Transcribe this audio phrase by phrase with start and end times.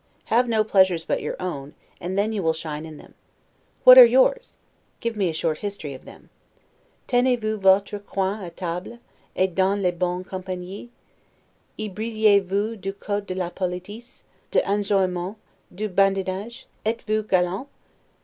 [0.33, 3.13] Have no pleasures but your own, and then you will shine in them.
[3.83, 4.57] What are yours?
[4.99, 6.31] Give me a short history of them.
[7.05, 8.97] 'Tenez vous votre coin a table,
[9.35, 10.89] et dans les bonnes compagnies?
[11.77, 15.35] y brillez vous du cote de la politesse, de d'enjouement,
[15.69, 16.65] du badinage?
[16.83, 17.67] Etes vous galant?